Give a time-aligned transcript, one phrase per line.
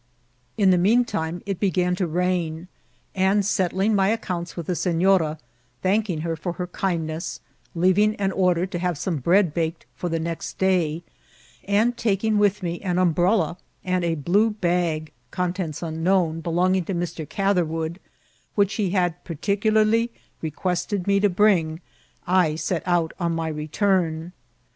[0.57, 2.67] In the mean time it began to rain;
[3.13, 5.37] and, settling my accounts with the sefiora,
[5.83, 7.39] thanking her f<Mr her kind ness,
[7.75, 11.03] leaving an order to have some bread baked for the next day,
[11.65, 17.29] and taking with me an umbrella and a blue bag, contents unknown, belonging to Mr.
[17.29, 17.99] Gather* wood,
[18.55, 20.09] which he had particularly
[20.41, 21.79] requested me to bring,
[22.25, 24.33] I set out on my return.